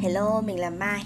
[0.00, 1.04] Hello, mình là Mai.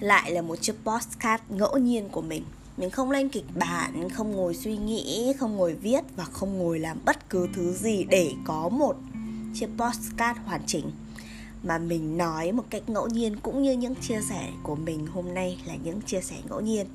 [0.00, 2.44] Lại là một chiếc postcard ngẫu nhiên của mình.
[2.76, 6.78] Mình không lên kịch bản, không ngồi suy nghĩ, không ngồi viết Và không ngồi
[6.78, 8.96] làm bất cứ thứ gì để có một
[9.54, 10.90] chiếc postcard hoàn chỉnh.
[11.62, 15.34] Mà mình nói một cách ngẫu nhiên cũng như những chia sẻ của mình hôm
[15.34, 16.86] nay là những chia sẻ ngẫu nhiên.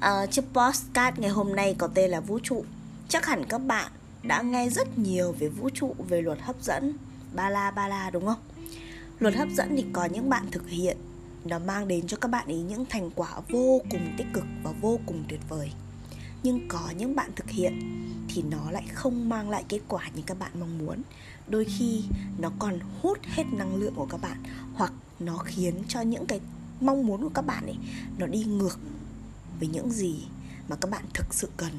[0.00, 2.64] À, Chiếc postcard ngày hôm nay có tên là Vũ trụ.
[3.08, 3.92] Chắc hẳn các bạn
[4.22, 6.92] đã nghe rất nhiều về vũ trụ, về luật hấp dẫn
[7.34, 8.38] Ba la ba la đúng không?
[9.20, 10.96] Luật hấp dẫn thì có những bạn thực hiện.
[11.44, 14.72] Nó mang đến cho các bạn ấy những thành quả vô cùng tích cực và
[14.80, 15.72] vô cùng tuyệt vời.
[16.42, 17.80] Nhưng có những bạn thực hiện
[18.28, 21.02] thì nó lại không mang lại kết quả như các bạn mong muốn.
[21.48, 22.02] Đôi khi
[22.38, 24.42] nó còn hút hết năng lượng của các bạn,
[24.74, 26.40] Hoặc nó khiến cho những cái
[26.80, 27.76] mong muốn của các bạn ấy,
[28.18, 28.78] Nó đi ngược
[29.58, 30.16] với những gì
[30.68, 31.72] mà các bạn thực sự cần.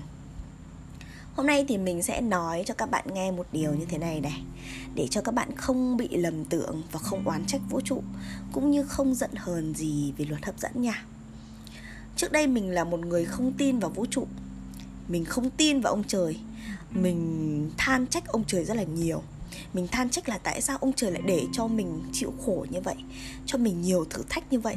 [1.36, 4.22] Hôm nay thì mình sẽ nói cho các bạn nghe một điều như thế này
[4.22, 4.44] này.
[4.96, 8.04] Để cho các bạn không bị lầm tưởng và không oán trách vũ trụ,
[8.52, 11.04] Cũng như không giận hờn gì về luật hấp dẫn nha.
[12.16, 14.28] Trước đây mình là một người không tin vào vũ trụ.
[15.08, 16.38] Mình không tin vào ông trời.
[16.92, 19.24] Mình than trách ông trời rất là nhiều.
[19.74, 22.82] Mình than trách là tại sao ông trời lại để cho mình chịu khổ như
[22.82, 22.96] vậy,
[23.46, 24.76] cho mình nhiều thử thách như vậy.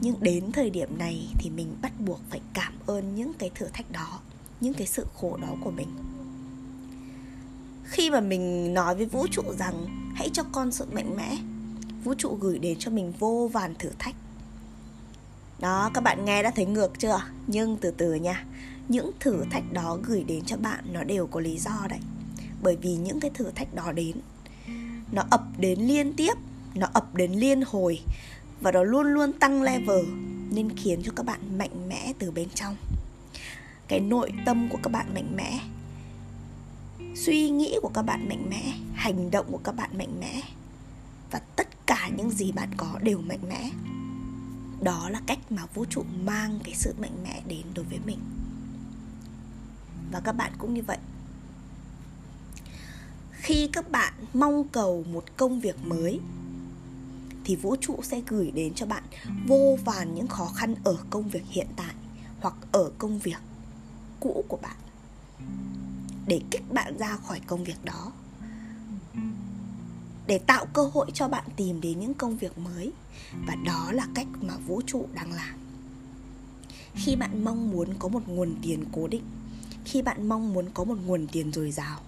[0.00, 3.66] Nhưng đến thời điểm này thì mình bắt buộc phải cảm ơn những cái thử
[3.72, 4.20] thách đó
[4.60, 5.88] những cái sự khổ đó của mình.
[7.84, 11.36] Khi mà mình nói với vũ trụ rằng, hãy cho con sự mạnh mẽ,
[12.04, 14.14] vũ trụ gửi đến cho mình vô vàn thử thách.
[15.58, 17.20] Đó, các bạn nghe đã thấy ngược chưa?
[17.46, 18.44] Nhưng từ từ nha.
[18.88, 21.98] Những thử thách đó gửi đến cho bạn nó đều có lý do đấy.
[22.62, 24.16] Bởi vì những cái thử thách đó đến,
[25.12, 26.34] nó ập đến liên tiếp,
[26.74, 28.00] nó ập đến liên hồi
[28.60, 30.04] và nó luôn luôn tăng level,
[30.50, 32.76] nên khiến cho các bạn mạnh mẽ từ bên trong
[33.88, 35.60] cái nội tâm của các bạn mạnh mẽ,
[37.16, 40.42] suy nghĩ của các bạn mạnh mẽ, hành động của các bạn mạnh mẽ,
[41.30, 43.70] và tất cả những gì bạn có đều mạnh mẽ.
[44.82, 48.18] Đó là cách mà vũ trụ mang cái sự mạnh mẽ đến đối với mình.
[50.12, 50.98] Và các bạn cũng như vậy.
[53.32, 56.20] Khi các bạn mong cầu một công việc mới,
[57.44, 59.02] thì vũ trụ sẽ gửi đến cho bạn
[59.46, 61.94] vô vàn những khó khăn ở công việc hiện tại
[62.40, 63.38] hoặc ở công việc
[64.20, 64.76] cũ của bạn
[66.26, 68.12] để kích bạn ra khỏi công việc đó,
[70.26, 72.92] để tạo cơ hội cho bạn tìm đến những công việc mới.
[73.46, 75.58] Và đó là cách mà vũ trụ đang làm.
[76.94, 79.24] Khi bạn mong muốn có một nguồn tiền cố định,
[79.84, 82.00] khi bạn mong muốn có một nguồn tiền dồi dào,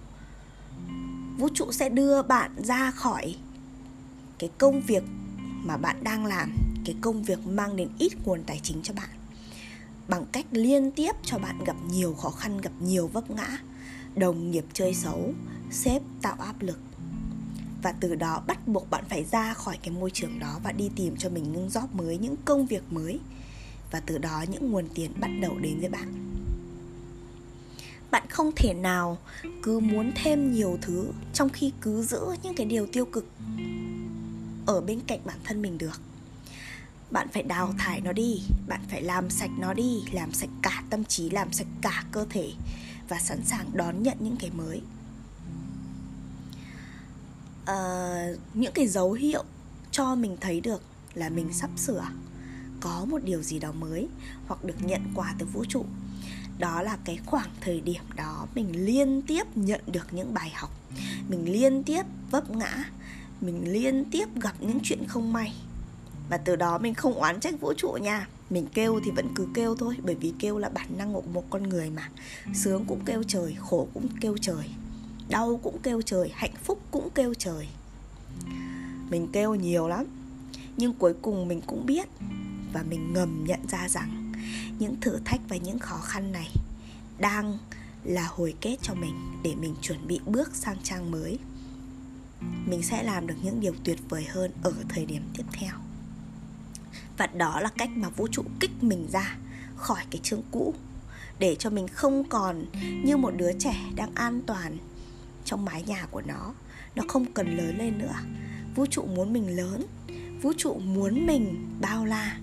[1.37, 3.35] vũ trụ sẽ đưa bạn ra khỏi
[4.39, 5.03] cái công việc
[5.63, 6.51] mà bạn đang làm,
[6.85, 9.18] cái công việc mang đến ít nguồn tài chính cho bạn
[10.09, 13.57] bằng cách liên tiếp cho bạn gặp nhiều khó khăn, gặp nhiều vấp ngã.
[14.15, 15.33] Đồng nghiệp chơi xấu,
[15.71, 16.79] sếp tạo áp lực.
[17.83, 20.89] Và từ đó bắt buộc bạn phải ra khỏi cái môi trường đó và đi
[20.95, 23.19] tìm cho mình những job mới, những công việc mới.
[23.91, 26.13] Và từ đó những nguồn tiền bắt đầu đến với bạn.
[28.11, 29.17] Bạn không thể nào
[29.63, 33.25] cứ muốn thêm nhiều thứ trong khi cứ giữ những cái điều tiêu cực
[34.65, 36.01] ở bên cạnh bản thân mình được
[37.11, 40.83] bạn phải đào thải nó đi bạn phải làm sạch nó đi làm sạch cả
[40.89, 42.51] tâm trí làm sạch cả cơ thể
[43.07, 44.81] và sẵn sàng đón nhận những cái mới.
[47.65, 49.43] À, những cái dấu hiệu
[49.91, 50.81] cho mình thấy được
[51.13, 52.05] là mình sắp sửa
[52.79, 54.07] có một điều gì đó mới
[54.47, 55.85] hoặc được nhận quà từ vũ trụ.
[56.57, 60.71] Đó là cái khoảng thời điểm đó mình liên tiếp nhận được những bài học
[61.29, 62.83] mình liên tiếp vấp ngã
[63.41, 65.53] mình liên tiếp gặp những chuyện không may
[66.29, 68.27] và từ đó mình không oán trách vũ trụ nha.
[68.49, 71.43] Mình kêu thì vẫn cứ kêu thôi, bởi vì kêu là bản năng của một
[71.49, 72.09] con người mà.
[72.53, 74.69] Sướng cũng kêu trời, khổ cũng kêu trời,
[75.29, 77.67] đau cũng kêu trời, hạnh phúc cũng kêu trời.
[79.09, 80.05] Mình kêu nhiều lắm,
[80.77, 82.07] nhưng cuối cùng mình cũng biết
[82.73, 84.33] và mình ngầm nhận ra rằng
[84.79, 86.47] những thử thách và những khó khăn này
[87.19, 87.57] đang
[88.03, 91.39] là hồi kết cho mình để mình chuẩn bị bước sang trang mới.
[92.65, 95.73] Mình sẽ làm được những điều tuyệt vời hơn ở thời điểm tiếp theo
[97.19, 99.37] và đó là cách mà vũ trụ kích mình ra
[99.75, 100.73] khỏi cái chương cũ,
[101.39, 102.65] để cho mình không còn
[103.03, 104.77] như một đứa trẻ đang an toàn
[105.45, 106.53] trong mái nhà của nó.
[106.95, 108.15] Nó không cần lớn lên nữa.
[108.75, 109.85] Vũ trụ muốn mình lớn.
[110.41, 112.37] Vũ trụ muốn mình bao la.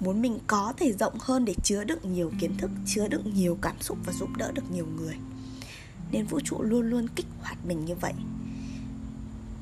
[0.00, 3.58] Muốn mình có thể rộng hơn để chứa đựng nhiều kiến thức, chứa đựng nhiều
[3.62, 5.16] cảm xúc và giúp đỡ được nhiều người.
[6.10, 8.12] Nên vũ trụ luôn luôn kích hoạt mình như vậy.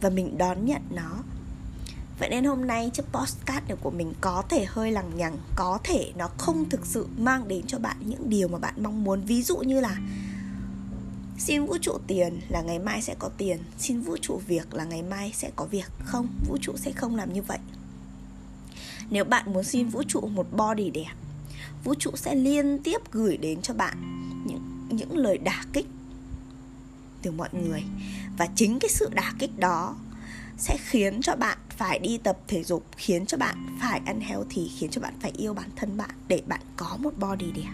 [0.01, 1.23] Và mình đón nhận nó
[2.21, 5.79] Vậy nên hôm nay chiếc postcard này của mình có thể hơi lằng nhằng Có
[5.85, 9.21] thể nó không thực sự mang đến cho bạn những điều mà bạn mong muốn.
[9.21, 9.97] Ví dụ như là
[11.39, 14.85] Xin vũ trụ tiền là ngày mai sẽ có tiền Xin vũ trụ việc là
[14.85, 15.91] ngày mai sẽ có việc.
[16.05, 17.59] Không, vũ trụ sẽ không làm như vậy.
[19.11, 21.13] Nếu bạn muốn xin vũ trụ một body đẹp
[21.85, 23.97] vũ trụ sẽ liên tiếp gửi đến cho bạn
[24.47, 25.87] những những lời đả kích
[27.23, 27.85] từ mọi người.
[28.39, 29.97] Và chính cái sự đả kích đó
[30.59, 34.69] sẽ khiến cho bạn phải đi tập thể dục khiến cho bạn phải ăn healthy,
[34.69, 37.73] khiến cho bạn phải yêu bản thân bạn để bạn có một body đẹp.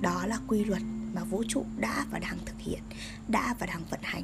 [0.00, 0.82] Đó là quy luật
[1.14, 2.80] mà vũ trụ đã và đang thực hiện,
[3.28, 4.22] đã và đang vận hành.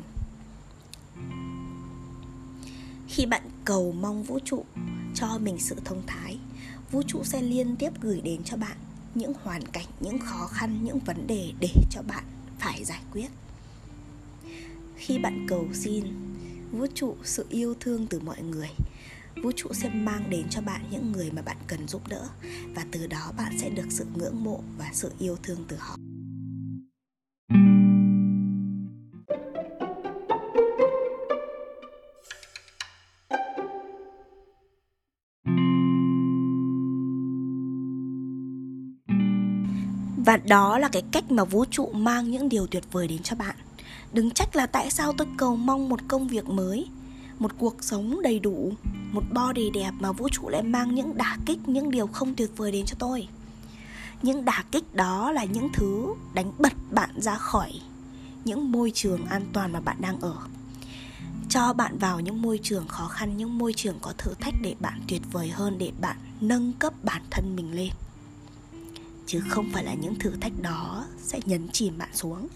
[3.09, 4.65] Khi bạn cầu mong vũ trụ
[5.15, 6.39] cho mình sự thông thái,
[6.91, 8.77] vũ trụ sẽ liên tiếp gửi đến cho bạn
[9.15, 12.25] những hoàn cảnh, những khó khăn, những vấn đề để cho bạn
[12.59, 13.29] phải giải quyết.
[14.97, 16.05] Khi bạn cầu xin
[16.77, 18.69] vũ trụ, sự yêu thương từ mọi người.
[19.43, 22.29] Vũ trụ sẽ mang đến cho bạn những người mà bạn cần giúp đỡ,
[22.75, 25.97] và từ đó bạn sẽ được sự ngưỡng mộ và sự yêu thương từ họ.
[40.27, 43.37] Và đó là cái cách mà vũ trụ mang những điều tuyệt vời đến cho
[43.37, 43.57] bạn
[44.13, 46.89] đừng trách là tại sao tôi cầu mong một công việc mới,
[47.39, 48.73] một cuộc sống đầy đủ,
[49.13, 52.51] một body đẹp mà vũ trụ lại mang những đả kích, những điều không tuyệt
[52.57, 53.29] vời đến cho tôi.
[54.23, 57.73] Những đả kích đó là những thứ đánh bật bạn ra khỏi
[58.47, 60.37] những môi trường an toàn mà bạn đang ở.
[61.49, 64.75] Cho bạn vào những môi trường khó khăn, những môi trường có thử thách để
[64.81, 67.91] bạn tuyệt vời hơn, để bạn nâng cấp bản thân mình lên.
[69.27, 72.49] Chứ không phải là những thử thách đó sẽ nhấn chìm bạn xuống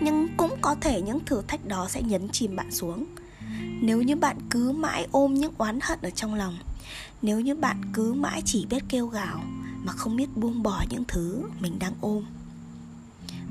[0.00, 3.04] nhưng cũng có thể những thử thách đó sẽ nhấn chìm bạn xuống.
[3.80, 6.58] Nếu như bạn cứ mãi ôm những oán hận ở trong lòng,
[7.22, 9.42] nếu như bạn cứ mãi chỉ biết kêu gào
[9.84, 12.24] mà không biết buông bỏ những thứ mình đang ôm,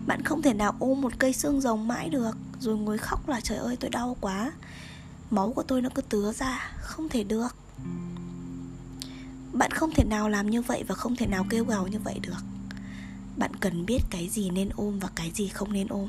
[0.08, 2.38] bạn không thể nào ôm một cây xương rồng mãi được.
[2.60, 4.52] Rồi ngồi khóc là trời ơi, tôi đau quá.
[5.32, 7.56] Máu của tôi nó cứ tứa ra, không thể được.
[9.54, 12.20] Bạn không thể nào làm như vậy và không thể nào kêu gào như vậy
[12.22, 12.44] được.
[13.38, 16.08] Bạn cần biết cái gì nên ôm và cái gì không nên ôm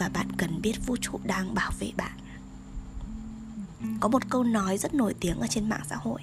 [0.00, 2.12] và bạn cần biết vũ trụ đang bảo vệ bạn.
[4.00, 6.20] Có một câu nói rất nổi tiếng ở trên mạng xã hội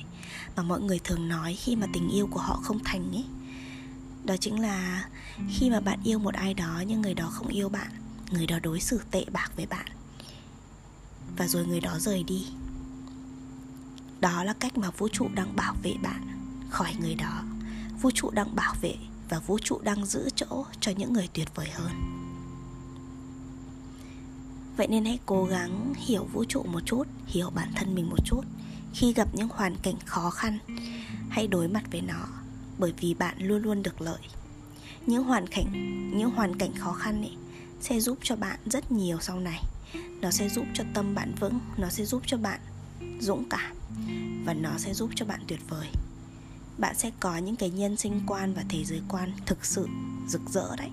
[0.56, 3.26] mà mọi người thường nói khi mà tình yêu của họ không thành ấy
[4.28, 5.06] đó chính là
[5.50, 7.92] khi mà bạn yêu một ai đó nhưng người đó không yêu bạn,
[8.32, 9.86] người đó đối xử tệ bạc với bạn.
[11.38, 12.48] Và rồi người đó rời đi.
[14.20, 16.28] Đó là cách mà vũ trụ đang bảo vệ bạn
[16.70, 17.44] khỏi người đó.
[18.02, 18.96] Vũ trụ đang bảo vệ
[19.30, 22.17] và vũ trụ đang giữ chỗ cho những người tuyệt vời hơn
[24.78, 28.26] vậy nên hãy cố gắng hiểu vũ trụ một chút, hiểu bản thân mình một
[28.26, 28.42] chút.
[28.94, 30.60] Khi gặp những hoàn cảnh khó khăn,
[31.30, 32.26] hãy đối mặt với nó,
[32.78, 34.20] bởi vì bạn luôn luôn được lợi.
[35.06, 35.68] Những hoàn cảnh,
[36.18, 37.36] những hoàn cảnh khó khăn ấy
[37.82, 39.64] sẽ giúp cho bạn rất nhiều sau này.
[40.22, 42.60] Nó sẽ giúp cho tâm bạn vững, nó sẽ giúp cho bạn
[43.20, 43.76] dũng cảm,
[44.46, 45.88] và nó sẽ giúp cho bạn tuyệt vời.
[46.78, 49.88] Bạn sẽ có những cái nhân sinh quan và thế giới quan thực sự
[50.28, 50.90] rực rỡ đấy.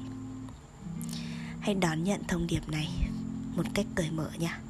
[1.60, 2.88] Hãy đón nhận thông điệp này
[3.56, 4.60] một cách cởi mở nha.